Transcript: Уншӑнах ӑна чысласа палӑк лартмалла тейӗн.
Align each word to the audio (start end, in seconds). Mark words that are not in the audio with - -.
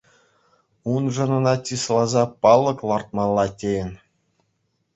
Уншӑнах 0.93 1.37
ӑна 1.39 1.53
чысласа 1.65 2.23
палӑк 2.41 2.79
лартмалла 2.89 3.45
тейӗн. 3.57 3.91